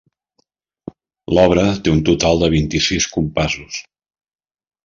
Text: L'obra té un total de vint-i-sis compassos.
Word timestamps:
L'obra 1.37 1.65
té 1.87 1.93
un 1.97 2.01
total 2.09 2.43
de 2.45 2.51
vint-i-sis 2.57 3.09
compassos. 3.19 3.81